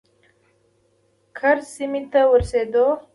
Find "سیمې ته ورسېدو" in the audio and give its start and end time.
1.75-2.85